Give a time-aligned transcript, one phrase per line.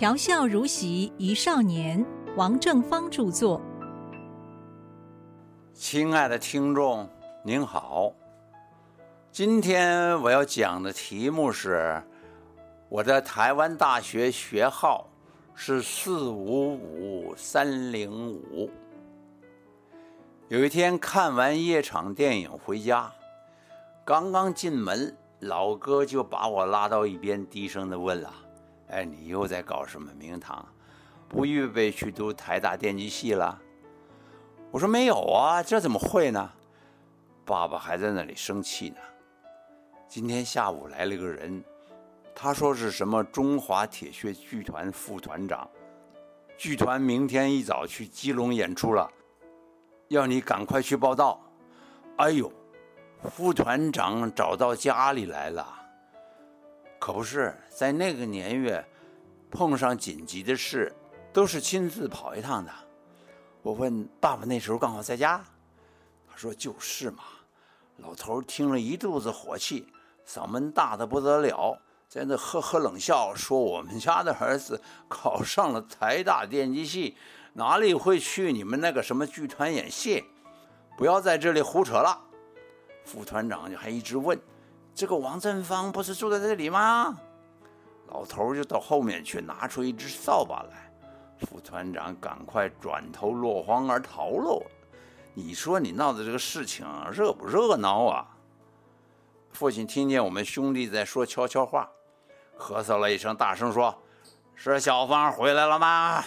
[0.00, 2.02] 调笑如席一少年，
[2.34, 3.60] 王正芳著作。
[5.74, 7.06] 亲爱的听众，
[7.44, 8.10] 您好。
[9.30, 12.02] 今天我要讲的题目是：
[12.88, 15.06] 我在台湾大学学号
[15.54, 18.70] 是四五五三零五。
[20.48, 23.12] 有一天看完夜场电影回家，
[24.02, 28.32] 刚刚进门，老哥就把我拉到一边，低声的问了。
[28.90, 30.66] 哎，你又在搞什么名堂？
[31.28, 33.60] 不预备去读台大电机系了？
[34.70, 36.50] 我说没有啊，这怎么会呢？
[37.44, 38.96] 爸爸还在那里生气呢。
[40.08, 41.64] 今天下午来了个人，
[42.34, 45.68] 他说是什么中华铁血剧团副团长，
[46.56, 49.08] 剧团明天一早去基隆演出了，
[50.08, 51.40] 要你赶快去报道。
[52.16, 52.52] 哎呦，
[53.22, 55.79] 副团长找到家里来了。
[57.00, 58.86] 可不是在那个年月，
[59.50, 60.94] 碰上紧急的事，
[61.32, 62.70] 都是亲自跑一趟的。
[63.62, 65.42] 我问爸爸那时候刚好在家，
[66.28, 67.24] 他说就是嘛。
[67.96, 69.86] 老头听了一肚子火气，
[70.26, 77.16] 嗓门大的不得了，在那呵呵冷笑，说我们家的儿子考上了台大电机系，
[77.54, 80.22] 哪里会去你们那个什么剧团演戏？
[80.98, 82.20] 不要在这里胡扯了。
[83.06, 84.38] 副团长就还一直问。
[84.94, 87.18] 这个王振芳不是住在这里吗？
[88.08, 90.92] 老头就到后面去拿出一只扫把来，
[91.38, 94.62] 副团长赶快转头落荒而逃喽。
[95.32, 98.26] 你说你闹的这个事情热不热闹啊？
[99.52, 101.88] 父亲听见我们兄弟在说悄悄话，
[102.58, 103.96] 咳嗽了一声，大声说
[104.54, 106.24] ：“是小芳回来了吗？”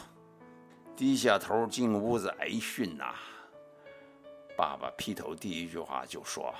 [0.96, 3.14] 低下头进屋子挨训呐。
[4.56, 6.54] 爸爸劈头第一句话就说。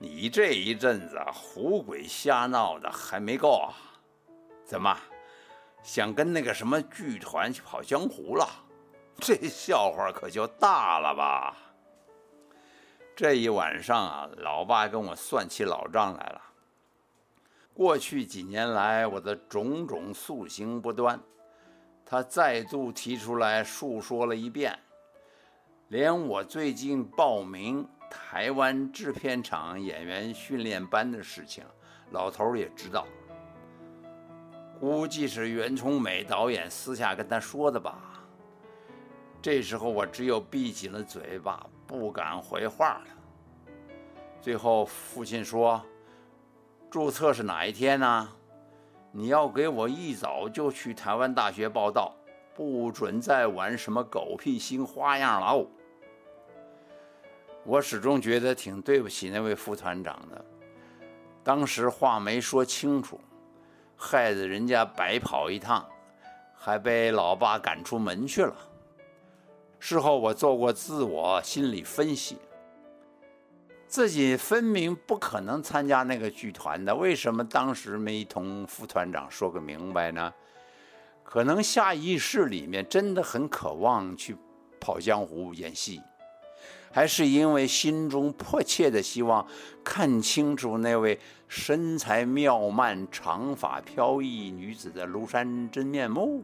[0.00, 3.74] 你这一阵子胡鬼瞎闹的还没够啊？
[4.64, 4.96] 怎么
[5.82, 8.46] 想跟那个什么剧团去跑江湖了？
[9.16, 11.56] 这笑话可就大了吧！
[13.16, 16.42] 这一晚上啊，老爸跟我算起老账来了。
[17.74, 21.18] 过去几年来我的种种素行不端，
[22.06, 24.78] 他再度提出来述说了一遍，
[25.88, 27.84] 连我最近报名。
[28.10, 31.64] 台湾制片厂演员训练班的事情，
[32.10, 33.06] 老头也知道。
[34.80, 38.22] 估计是袁崇美导演私下跟他说的吧。
[39.42, 43.06] 这时候我只有闭紧了嘴巴，不敢回话了。
[44.40, 45.82] 最后父亲说
[46.90, 48.28] ：“注册是哪一天呢？
[49.10, 52.14] 你要给我一早就去台湾大学报道，
[52.54, 55.66] 不准再玩什么狗屁新花样了哦。”
[57.68, 60.42] 我始终觉得挺对不起那位副团长的，
[61.44, 63.20] 当时话没说清楚，
[63.94, 65.86] 害得人家白跑一趟，
[66.54, 68.56] 还被老爸赶出门去了。
[69.78, 72.38] 事后我做过自我心理分析，
[73.86, 80.32] 自己分明不可能参加那个剧团的，为什么当时没同副团长说个明白呢？
[81.22, 84.34] 可能下意识里面真的很渴望去
[84.80, 86.00] 跑江湖演戏。
[86.98, 89.46] 还是因为心中迫切的希望
[89.84, 91.16] 看清楚那位
[91.46, 96.42] 身材妙曼、长发飘逸女子的庐山真面目，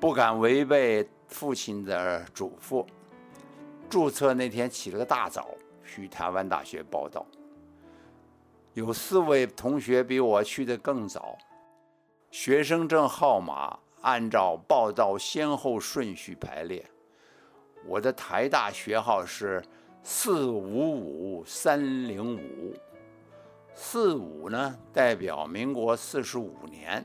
[0.00, 2.86] 不敢违背父亲的嘱咐。
[3.90, 5.48] 注册那天起了个大早，
[5.84, 7.26] 去台湾大学报道。
[8.72, 11.36] 有四位同学比我去的更早，
[12.30, 16.82] 学生证号码按照报道先后顺序排列。
[17.86, 19.62] 我的台大学号是
[20.02, 22.74] 四五五三零五，
[23.74, 27.04] 四五呢代表民国四十五年，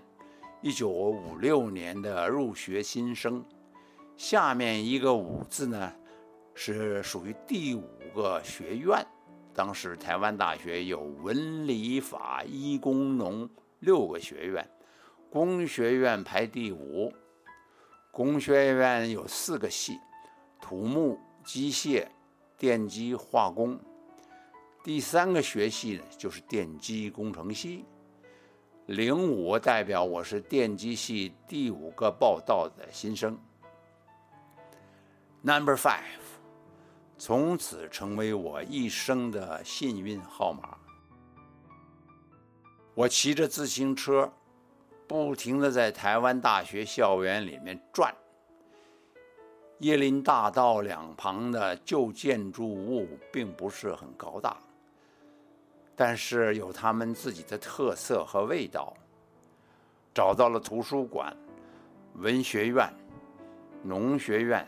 [0.62, 3.44] 一九五六年的入学新生，
[4.18, 5.92] 下面一个五字呢
[6.54, 9.06] 是属于第五个学院。
[9.54, 13.50] 当时台湾大学有文理法医工农
[13.80, 14.70] 六个学院，
[15.30, 17.12] 工学院排第五，
[18.12, 19.98] 工学院有四个系。
[20.68, 22.08] 土木、机械、
[22.58, 23.80] 电机、化工，
[24.84, 27.86] 第三个学系呢就是电机工程系。
[28.88, 33.38] 零五代表我是电机系第五个报道的新生。
[35.44, 36.00] Number five，
[37.20, 40.76] 从此成为我一生的幸运号码。
[42.96, 44.34] 我骑着自行车，
[45.06, 48.12] 不停的在台湾大学校园里面转。
[49.82, 54.58] 椰林大道两旁的旧建筑物并不是很高大，
[55.96, 58.94] 但是有他们自己的特色和味道。
[60.14, 61.36] 找到了图书馆、
[62.14, 62.90] 文学院、
[63.84, 64.66] 农学院，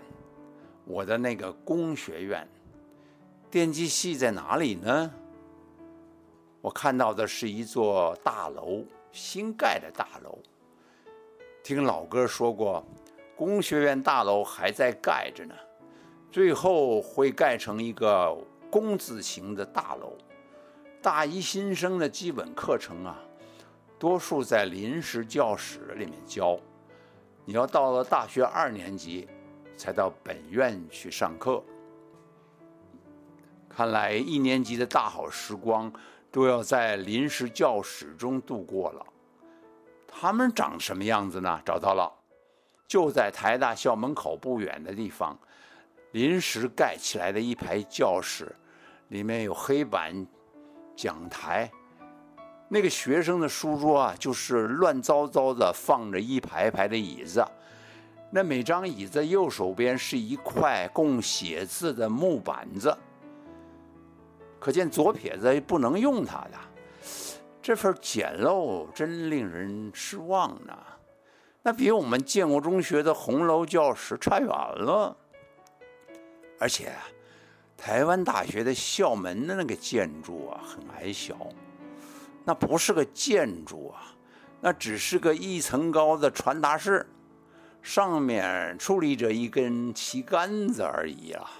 [0.83, 2.45] 我的那个工学院。
[3.49, 5.09] 电机系在哪里呢？
[6.59, 8.83] 我看到的是一座大楼，
[9.13, 10.37] 新盖的大楼。
[11.63, 12.85] 听老哥说过，
[13.37, 15.53] 工学院大楼还在盖着呢，
[16.31, 18.35] 最后会盖成一个
[18.71, 20.17] 工字形的大楼。
[21.03, 23.15] 大一新生的基本课程啊，
[23.99, 26.59] 多数在临时教室里面教。
[27.45, 29.27] 你要到了大学二年级，
[29.77, 31.63] 才到本院去上课。
[33.69, 35.93] 看来一年级的大好时光
[36.31, 39.05] 都要在临时教室中度过了。
[40.07, 41.61] 他们长什么样子呢？
[41.63, 42.11] 找到了，
[42.87, 45.37] 就在台大校门口不远的地方，
[46.11, 48.55] 临时盖起来的一排教室，
[49.09, 50.25] 里面有黑板、
[50.95, 51.69] 讲台。
[52.69, 57.45] 那个学生的书桌啊，就是乱糟糟的放着一排排的椅子。
[58.29, 62.95] 那每张椅子右手边是一块供写字的木板子。
[64.59, 66.57] 可见左撇子不能用它的，
[67.61, 70.77] 这份简陋真令人失望呢。
[71.67, 75.13] 那比我们建国中学的红楼教室差远了。
[76.61, 76.93] 而且，
[77.75, 81.35] 台湾大学的校门的那个建筑啊，很矮小，
[82.45, 84.15] 那不是个建筑啊，
[84.61, 87.05] 那只是个一层高的传达室，
[87.81, 91.51] 上面矗立着一根旗杆子而已啊。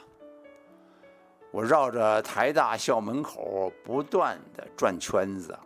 [1.52, 5.60] 我绕着台大校门口不断的转圈子，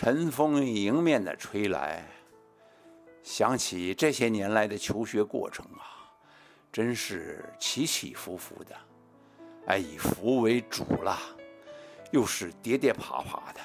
[0.00, 2.06] 晨风迎面的吹来，
[3.24, 6.06] 想起这些年来的求学过程啊，
[6.70, 8.76] 真是起起伏伏的，
[9.66, 11.18] 哎，以福为主了，
[12.12, 13.60] 又是跌跌爬爬的。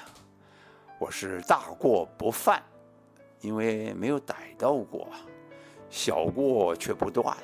[0.98, 2.60] 我是大过不犯，
[3.40, 5.06] 因为没有逮到过，
[5.88, 7.36] 小过却不断，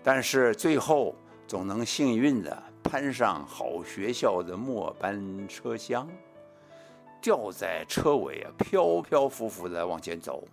[0.00, 1.12] 但是最后。
[1.46, 6.08] 总能幸运的攀上好学校的末班车厢，
[7.24, 10.46] 吊在车尾啊，飘飘浮浮的往前走。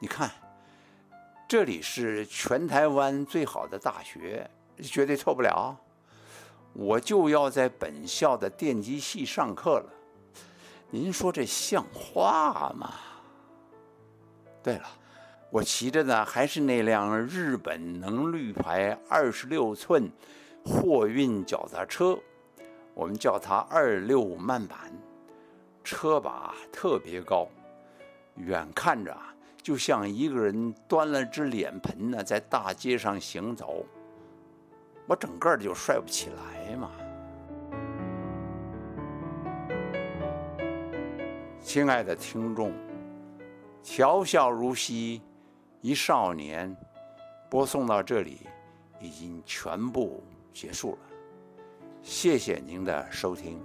[0.00, 0.28] 你看，
[1.46, 4.50] 这里是全台湾最好的大学，
[4.82, 5.76] 绝对错不了。
[6.72, 9.92] 我就要在本校的电机系上课了，
[10.90, 12.94] 您说这像话吗？
[14.64, 14.88] 对了。
[15.50, 20.10] 我骑着的还是那辆日本能绿牌二十六寸
[20.64, 22.18] 货运脚踏车，
[22.92, 24.92] 我们叫它二六慢板，
[25.82, 27.48] 车把特别高，
[28.36, 29.16] 远看着
[29.62, 33.84] 就像一个人端了只脸盆呢，在大街上行走，
[35.06, 36.90] 我整个就帅不起来嘛。
[41.60, 42.72] 亲爱的听众，
[43.82, 45.20] 调笑如昔。
[45.82, 46.76] 一少年，
[47.48, 48.40] 播送到这里
[49.00, 50.22] 已经全部
[50.52, 50.98] 结束了。
[52.02, 53.58] 谢谢您的收听。